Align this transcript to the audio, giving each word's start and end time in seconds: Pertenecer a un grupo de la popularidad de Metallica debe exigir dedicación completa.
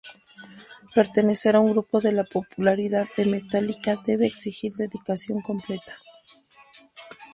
Pertenecer 0.95 1.55
a 1.55 1.59
un 1.59 1.67
grupo 1.73 2.01
de 2.01 2.11
la 2.11 2.23
popularidad 2.23 3.05
de 3.15 3.25
Metallica 3.27 4.01
debe 4.03 4.25
exigir 4.25 4.73
dedicación 4.73 5.41
completa. 5.41 5.95